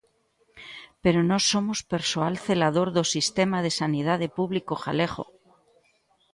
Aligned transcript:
Pero 1.03 1.19
nós 1.29 1.43
somos 1.51 1.79
persoal 1.93 2.33
celador 2.47 2.87
do 2.97 3.03
sistema 3.15 3.57
de 3.65 3.71
sanidade 3.81 4.27
público 4.37 4.73
galego. 4.83 5.25